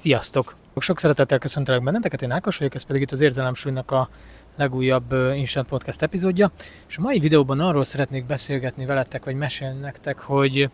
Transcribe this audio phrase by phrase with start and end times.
[0.00, 0.56] Sziasztok!
[0.76, 4.08] Sok szeretettel köszöntelek benneteket, én Ákos vagyok, ez pedig itt az Érzelemsúlynak a
[4.56, 6.50] legújabb Instant Podcast epizódja,
[6.88, 10.70] és a mai videóban arról szeretnék beszélgetni veletek, vagy mesélni nektek, hogy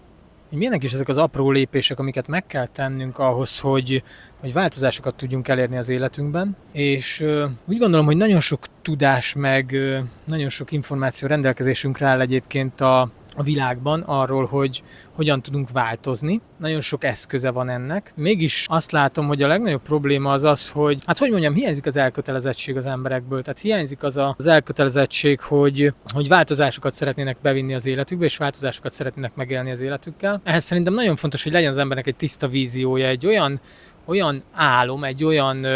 [0.48, 4.02] hogy milyenek is ezek az apró lépések, amiket meg kell tennünk ahhoz, hogy,
[4.40, 6.56] hogy változásokat tudjunk elérni az életünkben.
[6.72, 7.20] És
[7.64, 9.76] úgy gondolom, hogy nagyon sok tudás, meg
[10.24, 14.82] nagyon sok információ rendelkezésünkre áll egyébként a, a világban arról, hogy
[15.12, 16.40] hogyan tudunk változni.
[16.58, 18.12] Nagyon sok eszköze van ennek.
[18.16, 21.96] Mégis azt látom, hogy a legnagyobb probléma az az, hogy, hát hogy mondjam, hiányzik az
[21.96, 23.42] elkötelezettség az emberekből.
[23.42, 28.92] Tehát hiányzik az a, az elkötelezettség, hogy, hogy változásokat szeretnének bevinni az életükbe, és változásokat
[28.92, 30.40] szeretnének megélni az életükkel.
[30.44, 33.60] Ehhez szerintem nagyon fontos, hogy legyen az embernek egy tiszta víziója, egy olyan,
[34.04, 35.66] olyan álom, egy olyan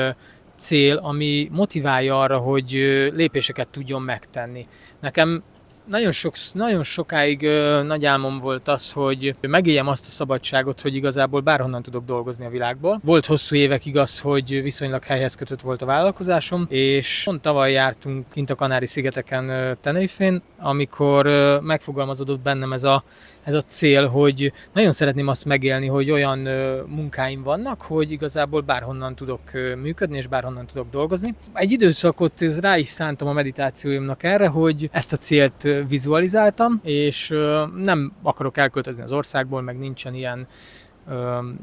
[0.56, 2.70] cél, ami motiválja arra, hogy
[3.14, 4.66] lépéseket tudjon megtenni.
[5.00, 5.42] Nekem
[5.84, 10.94] nagyon, sok, nagyon sokáig ö, nagy álmom volt az, hogy megéljem azt a szabadságot, hogy
[10.94, 13.00] igazából bárhonnan tudok dolgozni a világból.
[13.04, 18.26] Volt hosszú évek igaz, hogy viszonylag helyhez kötött volt a vállalkozásom, és pont tavaly jártunk
[18.32, 23.04] kint a Kanári-szigeteken Tenerifén, amikor ö, megfogalmazódott bennem ez a,
[23.44, 28.60] ez a cél, hogy nagyon szeretném azt megélni, hogy olyan ö, munkáim vannak, hogy igazából
[28.60, 31.34] bárhonnan tudok ö, működni, és bárhonnan tudok dolgozni.
[31.52, 37.28] Egy időszakot ez rá is szántam a meditációimnak erre, hogy ezt a célt vizualizáltam, és
[37.76, 40.46] nem akarok elköltözni az országból, meg nincsen ilyen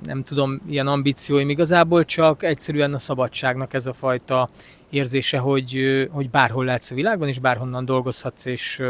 [0.03, 4.49] nem tudom, ilyen ambícióim igazából, csak egyszerűen a szabadságnak ez a fajta
[4.89, 8.83] érzése, hogy, hogy bárhol lehetsz a világban, és bárhonnan dolgozhatsz, és,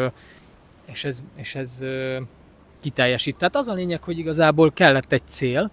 [0.85, 1.85] és ez, és ez
[2.79, 3.35] kiteljesít.
[3.37, 5.71] Tehát az a lényeg, hogy igazából kellett egy cél,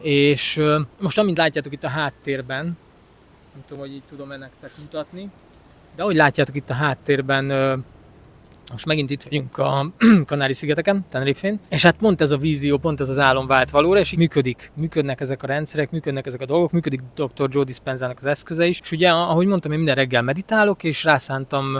[0.00, 0.62] és
[1.00, 2.64] most amint látjátok itt a háttérben,
[3.52, 5.30] nem tudom, hogy így tudom -e nektek mutatni,
[5.96, 7.50] de ahogy látjátok itt a háttérben,
[8.70, 9.92] most megint itt vagyunk a
[10.26, 14.14] Kanári-szigeteken, Tenerifén, és hát pont ez a vízió, pont ez az álom vált valóra, és
[14.14, 14.72] működik.
[14.74, 17.48] Működnek ezek a rendszerek, működnek ezek a dolgok, működik Dr.
[17.50, 18.80] Joe Dispenzának az eszköze is.
[18.80, 21.76] És ugye, ahogy mondtam, én minden reggel meditálok, és rászántam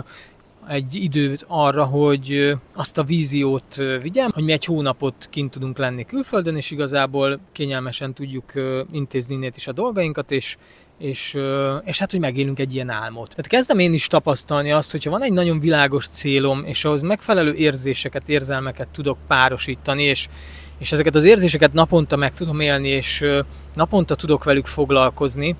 [0.69, 6.05] egy időt arra, hogy azt a víziót vigyem, hogy mi egy hónapot kint tudunk lenni
[6.05, 8.51] külföldön, és igazából kényelmesen tudjuk
[8.91, 10.57] intézni innét is a dolgainkat, és,
[10.97, 11.37] és,
[11.85, 13.29] és hát, hogy megélünk egy ilyen álmot.
[13.29, 17.53] Tehát kezdem én is tapasztalni azt, hogyha van egy nagyon világos célom, és ahhoz megfelelő
[17.53, 20.27] érzéseket, érzelmeket tudok párosítani, és,
[20.77, 23.25] és ezeket az érzéseket naponta meg tudom élni, és
[23.73, 25.55] naponta tudok velük foglalkozni,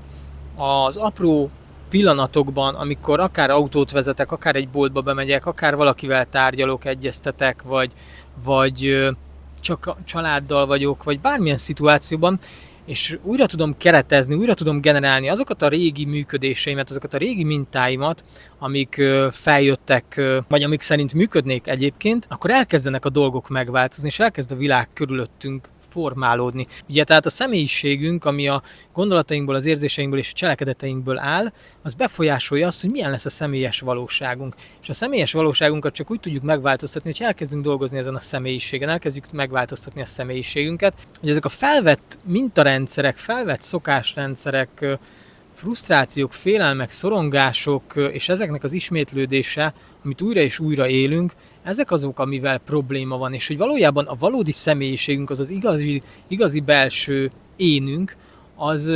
[0.56, 1.50] az apró
[1.90, 7.92] pillanatokban, amikor akár autót vezetek, akár egy boltba bemegyek, akár valakivel tárgyalok, egyeztetek, vagy,
[8.44, 9.08] vagy
[9.62, 12.40] csak családdal vagyok, vagy bármilyen szituációban,
[12.86, 18.24] és újra tudom keretezni, újra tudom generálni azokat a régi működéseimet, azokat a régi mintáimat,
[18.60, 24.56] amik feljöttek, vagy amik szerint működnék egyébként, akkor elkezdenek a dolgok megváltozni, és elkezd a
[24.56, 26.68] világ körülöttünk formálódni.
[26.90, 28.62] Ugye tehát a személyiségünk, ami a
[28.94, 31.52] gondolatainkból, az érzéseinkből és a cselekedeteinkből áll,
[31.84, 34.56] az befolyásolja azt, hogy milyen lesz a személyes valóságunk.
[34.82, 39.32] És a személyes valóságunkat csak úgy tudjuk megváltoztatni, hogy elkezdünk dolgozni ezen a személyiségen, elkezdjük
[39.32, 45.00] megváltoztatni a személyiségünket, hogy ezek a felvett mintarendszerek, felvett szokásrendszerek,
[45.58, 49.74] frusztrációk, félelmek, szorongások és ezeknek az ismétlődése,
[50.04, 54.52] amit újra és újra élünk, ezek azok, amivel probléma van, és hogy valójában a valódi
[54.52, 58.16] személyiségünk, az az igazi, igazi belső énünk,
[58.56, 58.92] az,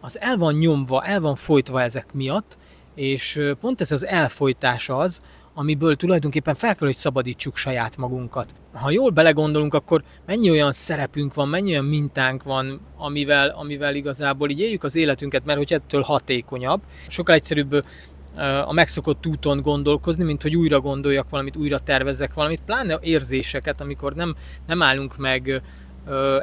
[0.00, 2.58] az el van nyomva, el van folytva ezek miatt,
[2.94, 5.22] és pont ez az elfolytás az,
[5.54, 8.54] amiből tulajdonképpen fel kell, hogy szabadítsuk saját magunkat.
[8.72, 14.50] Ha jól belegondolunk, akkor mennyi olyan szerepünk van, mennyi olyan mintánk van, amivel, amivel igazából
[14.50, 16.82] így éljük az életünket, mert hogy ettől hatékonyabb.
[17.08, 17.84] Sokkal egyszerűbb
[18.66, 24.14] a megszokott úton gondolkozni, mint hogy újra gondoljak valamit, újra tervezzek valamit, pláne érzéseket, amikor
[24.14, 24.34] nem,
[24.66, 25.62] nem állunk meg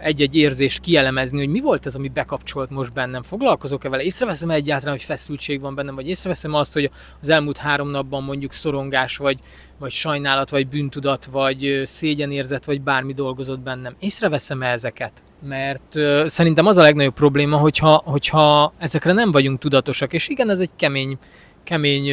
[0.02, 3.24] egy-egy érzést kielemezni, hogy mi volt ez, ami bekapcsolt most bennem.
[3.24, 4.04] Foglalkozok-e vele?
[4.04, 6.92] Észreveszem -e egyáltalán, hogy feszültség van bennem, vagy észreveszem azt, hogy
[7.22, 9.40] az elmúlt három napban mondjuk szorongás, vagy,
[9.80, 13.96] vagy sajnálat, vagy bűntudat, vagy szégyenérzet, vagy bármi dolgozott bennem.
[14.00, 15.24] Észreveszem-e ezeket?
[15.48, 20.60] Mert szerintem az a legnagyobb probléma, hogyha, hogyha ezekre nem vagyunk tudatosak, és igen, ez
[20.60, 21.18] egy kemény,
[21.64, 22.12] kemény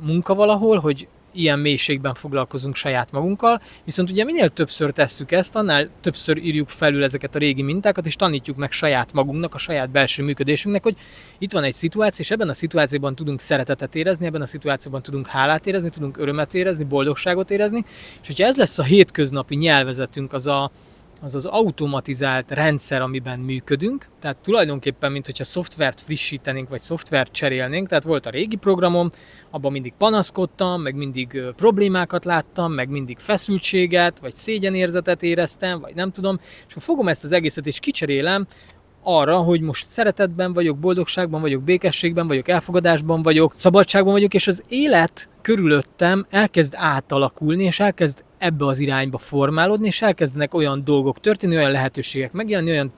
[0.00, 5.88] munka valahol, hogy ilyen mélységben foglalkozunk saját magunkkal, viszont ugye minél többször tesszük ezt, annál
[6.00, 10.22] többször írjuk felül ezeket a régi mintákat, és tanítjuk meg saját magunknak, a saját belső
[10.22, 10.96] működésünknek, hogy
[11.38, 15.26] itt van egy szituáció, és ebben a szituációban tudunk szeretetet érezni, ebben a szituációban tudunk
[15.26, 17.84] hálát érezni, tudunk örömet érezni, boldogságot érezni,
[18.20, 20.70] és hogyha ez lesz a hétköznapi nyelvezetünk, az a,
[21.20, 24.08] az az automatizált rendszer, amiben működünk.
[24.20, 27.88] Tehát tulajdonképpen, mint hogyha szoftvert frissítenénk, vagy szoftvert cserélnénk.
[27.88, 29.10] Tehát volt a régi programom,
[29.50, 36.10] abban mindig panaszkodtam, meg mindig problémákat láttam, meg mindig feszültséget, vagy szégyenérzetet éreztem, vagy nem
[36.10, 36.38] tudom.
[36.40, 38.46] És akkor fogom ezt az egészet és kicserélem
[39.08, 44.62] arra, hogy most szeretetben vagyok, boldogságban vagyok, békességben vagyok, elfogadásban vagyok, szabadságban vagyok, és az
[44.68, 51.56] élet körülöttem elkezd átalakulni, és elkezd ebbe az irányba formálódni, és elkezdenek olyan dolgok történni,
[51.56, 52.92] olyan lehetőségek megjelenni, olyan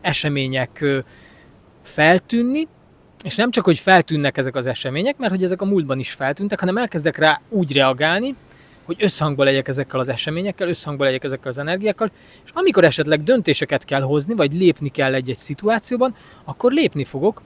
[0.00, 0.84] események
[1.82, 2.68] feltűnni,
[3.24, 6.60] és nem csak, hogy feltűnnek ezek az események, mert hogy ezek a múltban is feltűntek,
[6.60, 8.34] hanem elkezdek rá úgy reagálni,
[8.84, 12.10] hogy összhangba legyek ezekkel az eseményekkel, összhangba legyek ezekkel az energiákkal,
[12.44, 17.42] és amikor esetleg döntéseket kell hozni, vagy lépni kell egy-egy szituációban, akkor lépni fogok,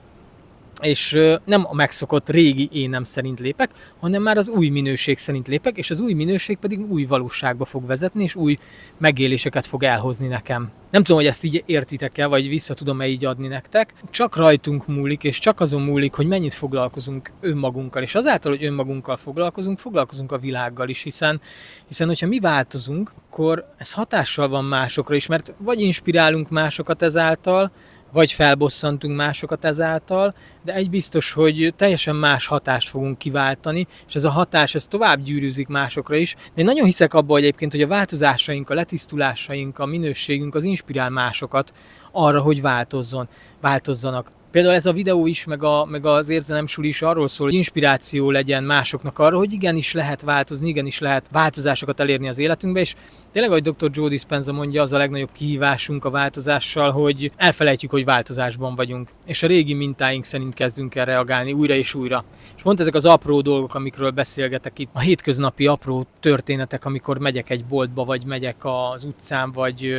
[0.85, 3.71] és nem a megszokott régi énem szerint lépek,
[4.01, 7.87] hanem már az új minőség szerint lépek, és az új minőség pedig új valóságba fog
[7.87, 8.59] vezetni, és új
[8.99, 10.71] megéléseket fog elhozni nekem.
[10.91, 13.95] Nem tudom, hogy ezt így értitek-e, vagy vissza tudom-e így adni nektek.
[14.11, 18.03] Csak rajtunk múlik, és csak azon múlik, hogy mennyit foglalkozunk önmagunkkal.
[18.03, 21.41] És azáltal, hogy önmagunkkal foglalkozunk, foglalkozunk a világgal is, hiszen,
[21.87, 27.73] hiszen hogyha mi változunk, akkor ez hatással van másokra is, mert vagy inspirálunk másokat ezáltal,
[28.15, 30.35] vagy felbosszantunk másokat ezáltal,
[30.65, 35.23] de egy biztos, hogy teljesen más hatást fogunk kiváltani, és ez a hatás ez tovább
[35.23, 36.35] gyűrűzik másokra is.
[36.35, 41.11] De én nagyon hiszek abba egyébként, hogy a változásaink, a letisztulásaink, a minőségünk az inspirál
[41.11, 41.73] másokat
[42.13, 43.29] arra, hogy változzon,
[43.61, 44.31] változzanak.
[44.51, 48.31] Például ez a videó is, meg, a, meg az érzelemsuli is arról szól, hogy inspiráció
[48.31, 52.95] legyen másoknak arra, hogy igenis lehet változni, igenis lehet változásokat elérni az életünkbe, és
[53.35, 53.91] tényleg, ahogy dr.
[53.93, 59.43] Joe Dispenza mondja, az a legnagyobb kihívásunk a változással, hogy elfelejtjük, hogy változásban vagyunk, és
[59.43, 62.25] a régi mintáink szerint kezdünk el reagálni újra és újra.
[62.57, 67.51] És pont ezek az apró dolgok, amikről beszélgetek itt, a hétköznapi apró történetek, amikor megyek
[67.51, 69.95] egy boltba, vagy megyek az utcán, vagy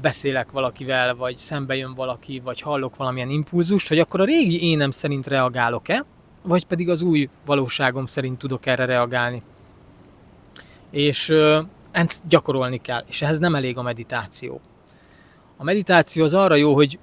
[0.00, 4.90] beszélek valakivel, vagy szembe jön valaki, vagy hallok valamilyen impulzust, hogy akkor a régi énem
[4.90, 6.04] szerint reagálok-e,
[6.42, 9.42] vagy pedig az új valóságom szerint tudok erre reagálni.
[10.90, 11.34] És
[11.92, 14.60] ezt gyakorolni kell, és ehhez nem elég a meditáció.
[15.56, 16.98] A meditáció az arra jó, hogy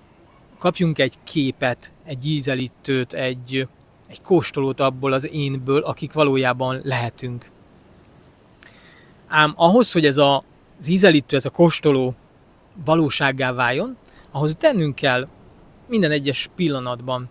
[0.58, 3.68] kapjunk egy képet, egy ízelítőt, egy,
[4.08, 7.50] egy kóstolót abból az énből, akik valójában lehetünk.
[9.28, 10.44] Ám ahhoz, hogy ez a,
[10.80, 12.16] az ízelítő, ez a kóstoló
[12.86, 13.98] valósággá váljon,
[14.32, 15.28] ahhoz tennünk kell
[15.88, 17.30] minden egyes pillanatban.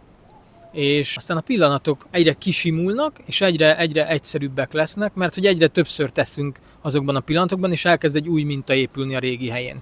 [0.76, 6.11] És aztán a pillanatok egyre kisimulnak, és egyre, egyre egyszerűbbek lesznek, mert hogy egyre többször
[6.11, 9.76] teszünk azokban a pillanatokban, és elkezd egy új minta épülni a régi helyén.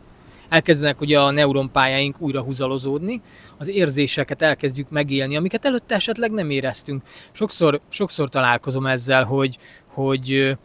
[0.48, 3.20] Elkezdenek ugye a neuronpályáink újra húzalozódni,
[3.58, 7.02] az érzéseket elkezdjük megélni, amiket előtte esetleg nem éreztünk.
[7.32, 9.58] Sokszor, sokszor találkozom ezzel, hogy,
[9.88, 10.56] hogy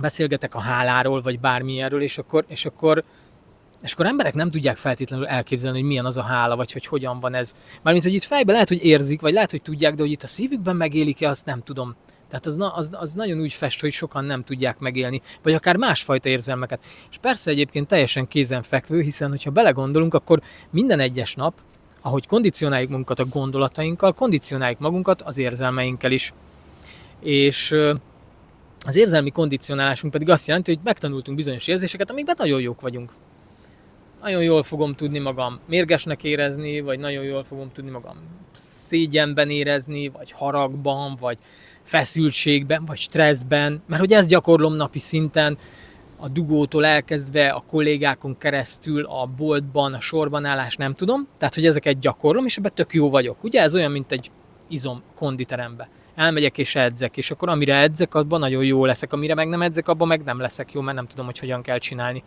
[0.00, 3.04] beszélgetek a háláról, vagy bármilyenről, és akkor, és akkor
[3.82, 7.20] és akkor emberek nem tudják feltétlenül elképzelni, hogy milyen az a hála, vagy hogy hogyan
[7.20, 7.54] van ez.
[7.82, 10.26] Mármint, hogy itt fejben lehet, hogy érzik, vagy lehet, hogy tudják, de hogy itt a
[10.26, 11.94] szívükben megélik-e, azt nem tudom.
[12.28, 16.28] Tehát az, az, az nagyon úgy fest, hogy sokan nem tudják megélni, vagy akár másfajta
[16.28, 16.84] érzelmeket.
[17.10, 21.54] És persze egyébként teljesen kézenfekvő, hiszen hogyha belegondolunk, akkor minden egyes nap,
[22.00, 26.32] ahogy kondicionáljuk magunkat a gondolatainkkal, kondicionáljuk magunkat az érzelmeinkkel is.
[27.20, 27.76] És
[28.84, 33.12] az érzelmi kondicionálásunk pedig azt jelenti, hogy megtanultunk bizonyos érzéseket, amikben nagyon jók vagyunk
[34.22, 38.16] nagyon jól fogom tudni magam mérgesnek érezni, vagy nagyon jól fogom tudni magam
[38.52, 41.38] szégyenben érezni, vagy haragban, vagy
[41.82, 45.58] feszültségben, vagy stresszben, mert hogy ezt gyakorlom napi szinten,
[46.16, 51.28] a dugótól elkezdve a kollégákon keresztül, a boltban, a sorban állás, nem tudom.
[51.38, 53.44] Tehát, hogy ezeket gyakorlom, és ebben tök jó vagyok.
[53.44, 54.30] Ugye ez olyan, mint egy
[54.68, 55.88] izom konditerembe.
[56.14, 59.88] Elmegyek és edzek, és akkor amire edzek, abban nagyon jó leszek, amire meg nem edzek,
[59.88, 62.22] abban meg nem leszek jó, mert nem tudom, hogy hogyan kell csinálni.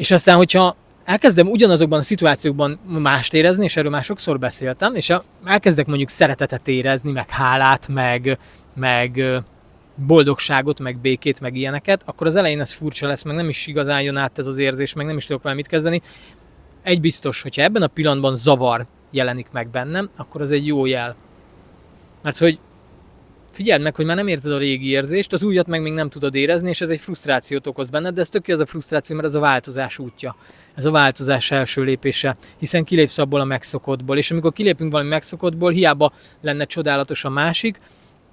[0.00, 5.12] És aztán, hogyha elkezdem ugyanazokban a szituációkban mást érezni, és erről már sokszor beszéltem, és
[5.44, 8.38] elkezdek mondjuk szeretetet érezni, meg hálát, meg,
[8.74, 9.24] meg
[9.94, 14.02] boldogságot, meg békét, meg ilyeneket, akkor az elején ez furcsa lesz, meg nem is igazán
[14.02, 16.02] jön át ez az érzés, meg nem is tudok vele mit kezdeni.
[16.82, 21.16] Egy biztos, hogyha ebben a pillanatban zavar jelenik meg bennem, akkor az egy jó jel.
[22.22, 22.58] Mert hogy
[23.52, 26.34] figyeld meg, hogy már nem érzed a régi érzést, az újat meg még nem tudod
[26.34, 29.34] érezni, és ez egy frusztrációt okoz benned, de ez tök ez a frusztráció, mert ez
[29.34, 30.36] a változás útja.
[30.74, 35.70] Ez a változás első lépése, hiszen kilépsz abból a megszokottból, és amikor kilépünk valami megszokottból,
[35.70, 37.78] hiába lenne csodálatos a másik,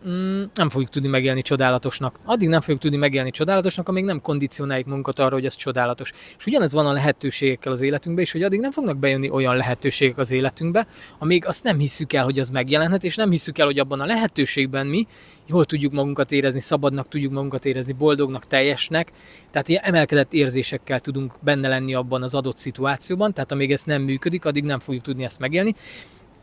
[0.10, 2.20] mm, nem fogjuk tudni megélni csodálatosnak.
[2.26, 6.12] Addig nem fogjuk tudni megélni csodálatosnak, amíg nem kondicionáljuk magunkat arra, hogy ez csodálatos.
[6.38, 10.18] És ugyanez van a lehetőségekkel az életünkben, és hogy addig nem fognak bejönni olyan lehetőségek
[10.18, 10.88] az életünkbe,
[11.20, 14.06] amíg azt nem hiszük el, hogy az megjelenhet, és nem hiszük el, hogy abban a
[14.06, 15.08] lehetőségben mi
[15.46, 19.12] jól tudjuk magunkat érezni, szabadnak tudjuk magunkat érezni, boldognak, teljesnek.
[19.52, 24.02] Tehát ilyen emelkedett érzésekkel tudunk benne lenni abban az adott szituációban, tehát amíg ez nem
[24.02, 25.74] működik, addig nem fogjuk tudni ezt megélni.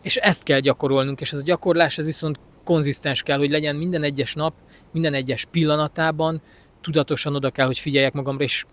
[0.03, 4.03] És ezt kell gyakorolnunk, és ez a gyakorlás ez viszont konzisztens kell, hogy legyen minden
[4.03, 4.55] egyes nap,
[4.93, 6.43] minden egyes pillanatában,
[6.81, 8.65] tudatosan oda kell, hogy figyeljek magamra, és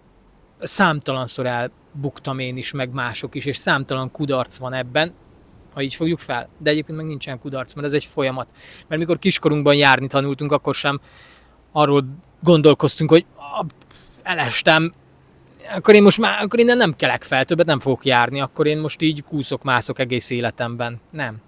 [0.60, 5.13] számtalanszor elbuktam én is, meg mások is, és számtalan kudarc van ebben,
[5.74, 6.50] ha így fogjuk fel.
[6.57, 8.48] De egyébként meg nincsen kudarc, mert ez egy folyamat.
[8.88, 11.00] Mert mikor kiskorunkban járni tanultunk, akkor sem
[11.71, 12.05] arról
[12.41, 13.25] gondolkoztunk, hogy
[14.24, 14.93] elestem,
[15.75, 18.77] akkor én most már, akkor innen nem kelek fel, többet nem fogok járni, akkor én
[18.77, 21.00] most így kúszok, mászok egész életemben.
[21.12, 21.41] Nem.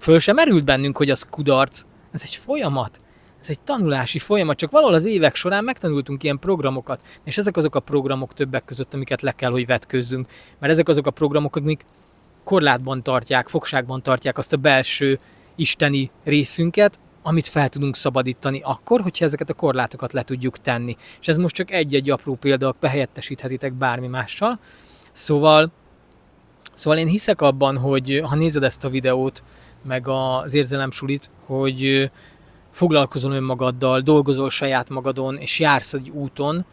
[0.00, 1.82] Föl sem merült bennünk, hogy az kudarc.
[2.12, 3.00] Ez egy folyamat.
[3.40, 7.74] Ez egy tanulási folyamat, csak valahol az évek során megtanultunk ilyen programokat, és ezek azok
[7.74, 10.28] a programok többek között, amiket le kell, hogy vetkőzzünk.
[10.58, 11.84] Mert ezek azok a programok, amik
[12.44, 15.18] korlátban tartják, fogságban tartják azt a belső
[15.56, 20.96] isteni részünket, amit fel tudunk szabadítani akkor, hogyha ezeket a korlátokat le tudjuk tenni.
[21.20, 24.58] És ez most csak egy-egy apró példa, behelyettesíthetitek bármi mással.
[25.12, 25.72] Szóval,
[26.72, 29.42] szóval én hiszek abban, hogy ha nézed ezt a videót,
[29.82, 32.10] meg az érzelemsulit, hogy
[32.70, 36.64] foglalkozol önmagaddal, dolgozol saját magadon, és jársz egy úton,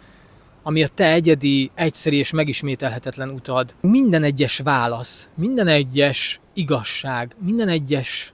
[0.64, 3.76] ami a te egyedi, egyszerű és megismételhetetlen utad.
[3.82, 8.34] Minden egyes válasz, minden egyes igazság, minden egyes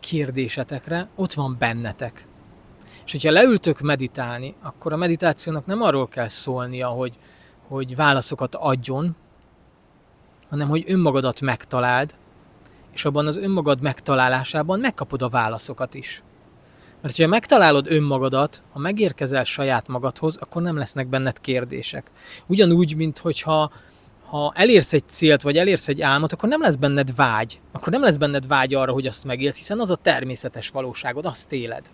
[0.00, 2.26] kérdésetekre ott van bennetek.
[3.04, 7.18] És hogyha leültök meditálni, akkor a meditációnak nem arról kell szólnia, hogy,
[7.68, 9.16] hogy válaszokat adjon,
[10.48, 12.14] hanem hogy önmagadat megtaláld,
[12.96, 16.22] és abban az önmagad megtalálásában megkapod a válaszokat is.
[17.02, 22.10] Mert ha megtalálod önmagadat, ha megérkezel saját magadhoz, akkor nem lesznek benned kérdések.
[22.46, 23.70] Ugyanúgy, mint hogyha
[24.26, 27.60] ha elérsz egy célt, vagy elérsz egy álmot, akkor nem lesz benned vágy.
[27.72, 31.52] Akkor nem lesz benned vágy arra, hogy azt megélsz, hiszen az a természetes valóságod, azt
[31.52, 31.90] éled.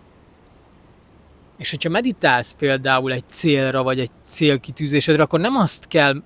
[1.57, 6.23] És hogyha meditálsz például egy célra, vagy egy célkitűzésedre, akkor nem azt kell,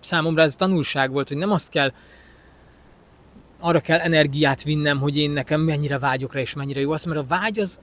[0.00, 1.92] számomra ez tanulság volt, hogy nem azt kell,
[3.60, 7.20] arra kell energiát vinnem, hogy én nekem mennyire vágyok rá, és mennyire jó az, mert
[7.20, 7.80] a vágy az,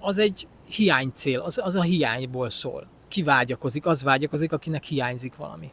[0.00, 2.86] az egy hiánycél, az, az a hiányból szól.
[3.08, 5.70] Ki vágyakozik, az vágyakozik, akinek hiányzik valami.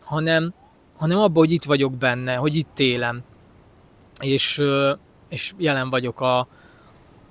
[0.00, 0.54] Hanem,
[0.96, 3.22] hanem abban, hogy itt vagyok benne, hogy itt élem,
[4.20, 4.62] és,
[5.28, 6.48] és jelen vagyok a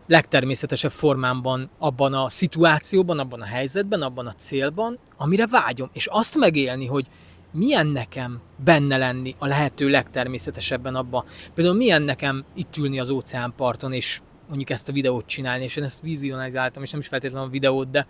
[0.07, 6.37] legtermészetesebb formámban abban a szituációban, abban a helyzetben, abban a célban, amire vágyom, és azt
[6.37, 7.07] megélni, hogy
[7.51, 11.25] milyen nekem benne lenni a lehető legtermészetesebben abban.
[11.53, 15.83] Például milyen nekem itt ülni az óceánparton, és mondjuk ezt a videót csinálni, és én
[15.83, 18.07] ezt vizionalizáltam, és nem is feltétlenül a videót, de,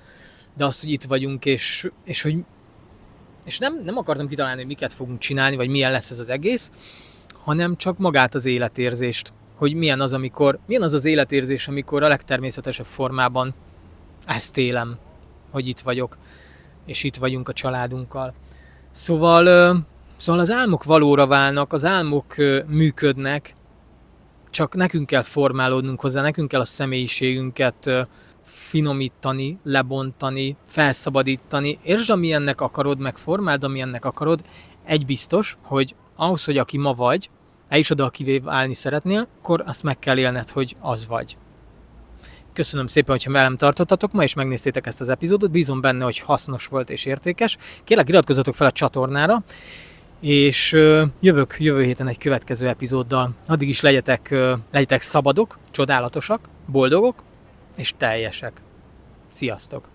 [0.58, 2.44] de azt, hogy itt vagyunk, és, és hogy
[3.46, 6.72] és nem, nem akartam kitalálni, hogy miket fogunk csinálni, vagy milyen lesz ez az egész,
[7.44, 12.08] hanem csak magát az életérzést, hogy milyen az, amikor, milyen az az életérzés, amikor a
[12.08, 13.54] legtermészetesebb formában
[14.26, 14.98] ezt élem,
[15.52, 16.18] hogy itt vagyok,
[16.86, 18.34] és itt vagyunk a családunkkal.
[18.92, 19.76] Szóval,
[20.18, 22.36] szóval az álmok valóra válnak, az álmok
[22.68, 23.56] működnek,
[24.50, 28.08] csak nekünk kell formálódnunk hozzá, nekünk kell a személyiségünket
[28.44, 31.80] finomítani, lebontani, felszabadítani.
[31.84, 34.42] Értsd, amilyennek akarod, meg formáld, amilyennek akarod.
[34.86, 37.30] Egy biztos, hogy ahhoz, hogy aki ma vagy,
[37.68, 41.38] el is oda, akivé válni szeretnél, akkor azt meg kell élned, hogy az vagy.
[42.54, 45.52] Köszönöm szépen, hogyha velem tartottatok ma, és megnéztétek ezt az epizódot.
[45.52, 47.58] Bízom benne, hogy hasznos volt és értékes.
[47.84, 49.44] Kérlek, iratkozzatok fel a csatornára,
[50.20, 50.72] és
[51.20, 53.32] jövök jövő héten egy következő epizóddal.
[53.48, 54.36] Addig is legyetek,
[54.72, 57.24] legyetek szabadok, csodálatosak, boldogok,
[57.76, 58.62] és teljesek.
[59.32, 59.90] Sziasztok!